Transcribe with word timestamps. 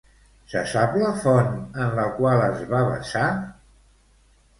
Se 0.51 0.61
sap 0.69 0.95
la 1.01 1.11
font 1.25 1.59
en 1.83 1.93
la 1.99 2.05
qual 2.15 2.41
es 2.47 2.63
va 2.73 2.81
basar? 2.89 3.27